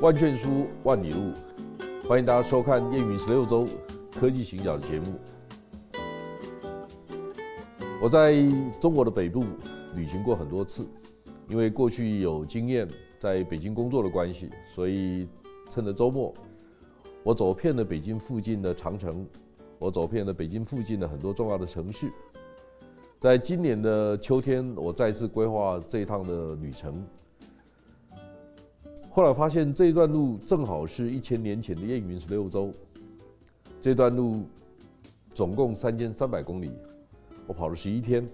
[0.00, 1.30] 万卷书，万里路，
[2.08, 3.66] 欢迎大家收看《燕云十六周
[4.18, 5.12] 科技行脚》的节目。
[8.00, 8.34] 我在
[8.80, 9.44] 中国的北部
[9.94, 10.86] 旅行过很多次，
[11.50, 15.28] 因为过去有经验在北京工作的关系，所以
[15.68, 16.32] 趁着周末，
[17.22, 19.26] 我走遍了北京附近的长城，
[19.78, 22.10] 我走遍了北京附近的很多重要的城市。
[23.18, 27.06] 在今年的秋天，我再次规划这一趟的旅程。
[29.12, 32.72] 后来发现这一段路正好是一千年前的燕云十六州。
[33.80, 34.44] 这段路
[35.34, 36.70] 总共三千三百公里，
[37.48, 38.24] 我跑了十一天。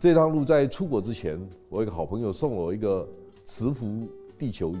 [0.00, 3.06] 这趟路在出国之前，我一个好朋友送我一个
[3.44, 4.08] 磁浮
[4.38, 4.80] 地球仪，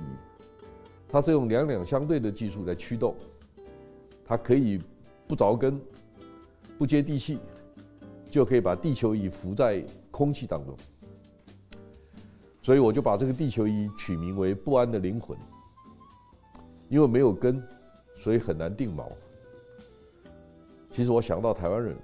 [1.10, 3.14] 它是用两两相对的技术在驱动，
[4.24, 4.80] 它可以
[5.28, 5.78] 不着根、
[6.78, 7.38] 不接地气，
[8.30, 10.74] 就可以把地球仪浮在空气当中。
[12.62, 15.36] 所以我就把这个地球仪取名为“不安的灵魂”，
[16.88, 17.60] 因为没有根，
[18.16, 19.04] 所以很难定锚。
[20.88, 21.96] 其实我想到台湾人，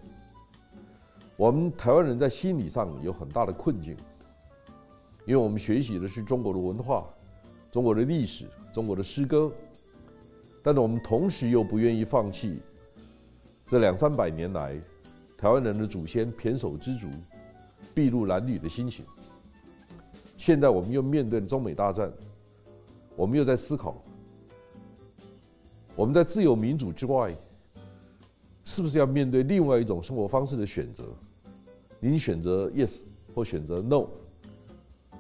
[1.37, 3.97] 我们台湾人在心理上有很大的困境，
[5.27, 7.07] 因为我们学习的是中国的文化、
[7.71, 9.53] 中国的历史、中国的诗歌，
[10.61, 12.61] 但是我们同时又不愿意放弃
[13.65, 14.77] 这两三百年来
[15.37, 17.07] 台湾人的祖先胼手之足、
[17.95, 19.05] 筚路蓝缕的心情。
[20.39, 22.11] 现在我们又面对了中美大战，
[23.17, 24.01] 我们又在思考：
[25.97, 27.35] 我们在自由民主之外，
[28.65, 31.05] 是不是要面对另外一种生活方式的选择？
[31.99, 32.99] 您选择 yes
[33.35, 34.07] 或选择 no？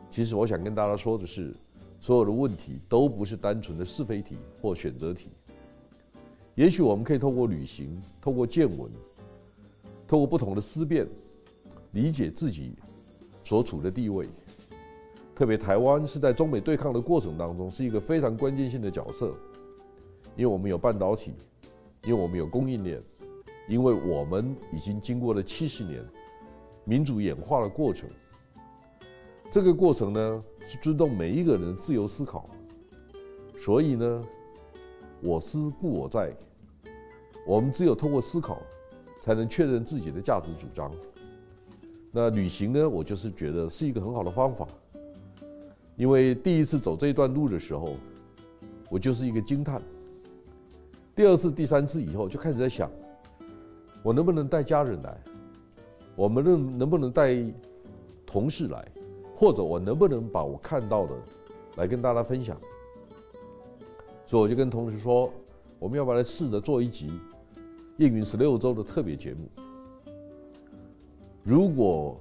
[0.08, 1.53] 其实我想跟大家说的是，
[2.00, 5.30] 所有的问题都不是单纯的是非题或选择题。
[6.55, 8.88] 也许我们可以透过旅行、透过见闻、
[10.06, 11.08] 透过不同的思辨，
[11.91, 12.77] 理解自己
[13.42, 14.28] 所处的地位。
[15.39, 19.32] 特别台湾是在中美对抗的过程当中，是一个非常关键性的角色，
[20.34, 21.32] 因为我们有半导体，
[22.03, 23.00] 因为我们有供应链，
[23.69, 26.04] 因为我们已经经过了七十年
[26.82, 28.10] 民主演化的过程。
[29.48, 32.50] 这个过程呢，是尊重每一个人自由思考，
[33.60, 34.22] 所以呢，
[35.21, 36.34] 我思故我在，
[37.47, 38.60] 我们只有通过思考，
[39.21, 40.91] 才能确认自己的价值主张。
[42.10, 44.66] 那旅行呢，我就是觉得是一个很好的方法。
[45.98, 47.97] 因为第一次走这一段路的时候，
[48.88, 49.82] 我就是一个惊叹。
[51.12, 52.88] 第二次、第三次以后，就开始在想，
[54.04, 55.20] 我能不能带家人来？
[56.14, 57.44] 我们能能不能带
[58.25, 58.86] 同事来？
[59.34, 61.14] 或者我能不能把我看到的
[61.76, 62.56] 来跟大家分享？
[64.25, 65.32] 所以我就跟同事说，
[65.80, 67.09] 我们要不要来试着做一集
[67.97, 69.48] 《燕云十六周》的特别节目？
[71.42, 72.16] 如果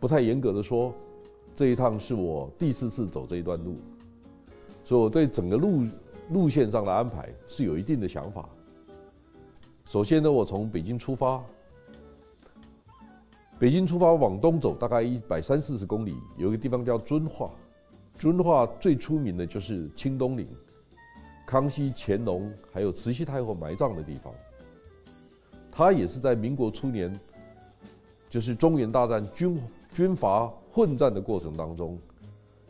[0.00, 0.92] 不太严格的说。
[1.58, 3.78] 这一趟是我第四次走这一段路，
[4.84, 5.82] 所以我对整个路
[6.30, 8.48] 路线上的安排是有一定的想法。
[9.84, 11.42] 首先呢，我从北京出发，
[13.58, 17.50] 北京出发往东走大概一百三四十公里，有一个地方叫遵化。
[18.14, 20.46] 遵化最出名的就是清东陵，
[21.44, 24.32] 康熙、乾隆还有慈禧太后埋葬的地方。
[25.72, 27.12] 它也是在民国初年，
[28.28, 29.60] 就是中原大战军
[29.92, 30.48] 军阀。
[30.78, 31.98] 混战的过程当中，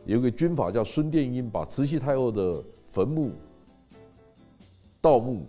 [0.07, 3.33] 有一个军阀叫孙殿英，把慈禧太后的坟墓
[4.99, 5.45] 盗墓，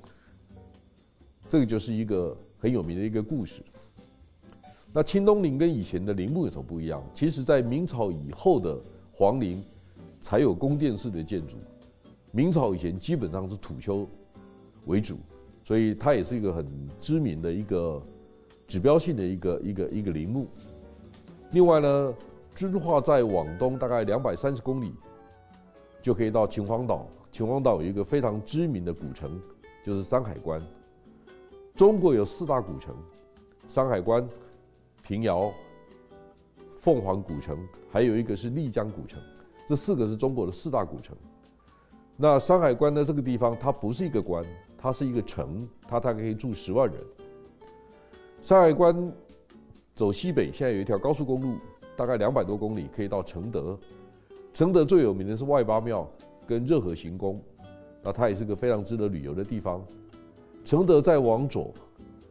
[1.48, 3.62] 这个就是一个很有名的一个故事。
[4.92, 7.02] 那清东陵跟以前的陵墓有什么不一样？
[7.14, 8.78] 其实，在明朝以后的
[9.10, 9.64] 皇陵
[10.20, 11.56] 才有宫殿式的建筑，
[12.30, 14.06] 明朝以前基本上是土丘
[14.84, 15.16] 为主，
[15.64, 16.66] 所以它也是一个很
[17.00, 18.02] 知名的一个
[18.68, 20.46] 指标性的一个一个一个陵墓。
[21.52, 22.14] 另外呢。
[22.54, 24.94] 遵化在往东大概两百三十公里，
[26.02, 27.06] 就可以到秦皇岛。
[27.32, 29.40] 秦皇岛有一个非常知名的古城，
[29.84, 30.60] 就是山海关。
[31.74, 32.94] 中国有四大古城：
[33.68, 34.28] 山海关、
[35.02, 35.52] 平遥、
[36.74, 37.56] 凤凰古城，
[37.90, 39.18] 还有一个是丽江古城。
[39.66, 41.16] 这四个是中国的四大古城。
[42.16, 44.44] 那山海关的这个地方，它不是一个关，
[44.76, 47.00] 它是一个城，它大概可以住十万人。
[48.42, 49.10] 山海关
[49.94, 51.56] 走西北，现在有一条高速公路。
[52.00, 53.78] 大概两百多公里可以到承德，
[54.54, 56.08] 承德最有名的是外八庙
[56.46, 57.38] 跟热河行宫，
[58.02, 59.84] 那它也是个非常值得旅游的地方。
[60.64, 61.74] 承德再往左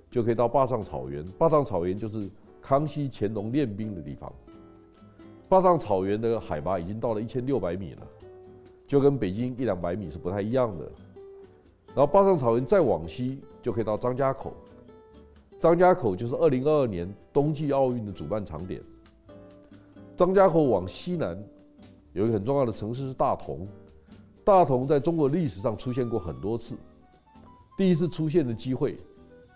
[0.10, 2.28] 就可以到坝上草原，坝上草原就是
[2.60, 4.34] 康熙、乾隆练兵的地方。
[5.48, 8.08] 坝上草原的海拔已经到了一千六百米了，
[8.88, 10.92] 就跟北京一两百米是不太一样的。
[11.90, 14.52] 然后坝上草原再往西就可以到张家口，
[15.60, 18.82] 张家口就是二零二二年冬季奥运的主办场点。
[20.20, 21.42] 张家口往西南
[22.12, 23.66] 有一个很重要的城市是大同，
[24.44, 26.76] 大同在中国历史上出现过很多次，
[27.78, 28.98] 第一次出现的机会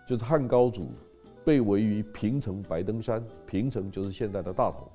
[0.07, 0.87] 就是汉高祖
[1.43, 4.87] 被围于平城白登山，平城就是现在的大同，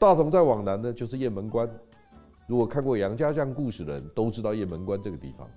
[0.00, 1.70] 大同再往南呢就是雁门关。
[2.48, 5.48] 如果看过杨家将故事的人都知道雁门关这个地方。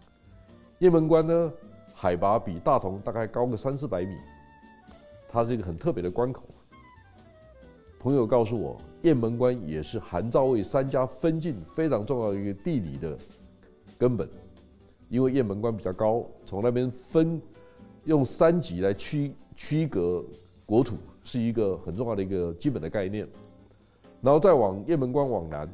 [0.78, 1.52] 雁门关呢，
[1.96, 4.16] 海拔比大同大概高个三四百米，
[5.28, 6.44] 它是一个很特别的关口。
[8.06, 13.18] 朋友告诉我，雁门关也是韩赵魏三家分晋非常重要的一个地理的。
[13.98, 14.30] 根本，
[15.10, 17.42] 因为雁门关比较高，从那边分
[18.04, 20.24] 用三级来区区隔
[20.68, 23.28] 国土，是一个很重要的一个基本的概念。
[24.22, 25.68] 然后再往雁门关往南，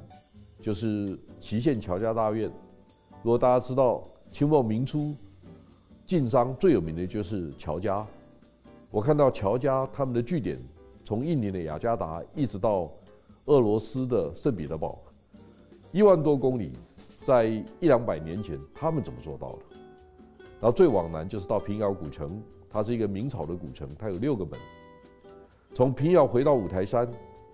[0.62, 2.50] 就是祁县乔家大院。
[3.24, 4.02] 如果大家知道
[4.32, 5.14] 清末明初
[6.08, 8.08] 晋商最有名的就是乔家，
[8.90, 10.58] 我看到乔家他们的据点
[11.12, 12.90] 从印尼的雅加达一直到
[13.44, 14.98] 俄罗斯的圣彼得堡，
[15.92, 16.72] 一万多公里。
[17.20, 19.76] 在一两百年前，他们怎么做到的？
[20.62, 24.58] 然后最往南就是到平遥古城，它是一个明朝的古城，它有六个门。
[25.74, 27.06] 从平遥回到五台山，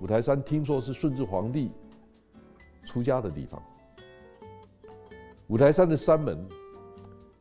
[0.01, 1.71] 五台山听说是顺治皇帝
[2.85, 3.59] 出家的地方。
[5.47, 6.37] 五台山的山门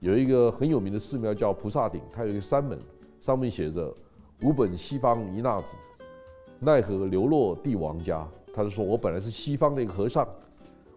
[0.00, 2.78] 有一个很有名的寺庙叫菩萨顶，它有一个山门，
[3.20, 3.94] 上面写着
[4.42, 5.76] “五本西方一纳子，
[6.60, 8.26] 奈何流落帝王家”。
[8.54, 10.26] 他就说：“我本来是西方的一个和尚，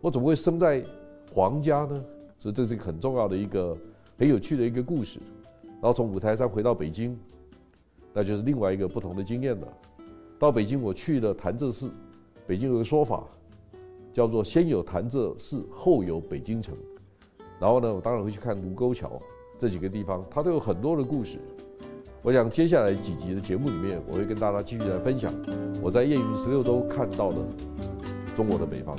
[0.02, 0.84] 我怎么会生在？”
[1.32, 2.04] 皇家呢，
[2.40, 3.78] 所以这是一个很重要的一个
[4.18, 5.20] 很有趣的一个故事。
[5.64, 7.16] 然后从五台山回到北京，
[8.12, 9.68] 那就是另外一个不同的经验了。
[10.40, 11.92] 到北京，我去了潭柘寺。
[12.48, 13.24] 北京有个说法，
[14.12, 16.76] 叫做“先有潭柘寺，后有北京城”。
[17.62, 19.22] 然后呢，我当然会去看卢沟桥
[19.60, 21.38] 这几个地方，它都有很多的故事。
[22.22, 25.34] 我想接下来几集的节目里面，我会跟大家继续来分享
[25.82, 27.38] 我在燕云十六州看到的
[28.36, 28.96] 中国的北方。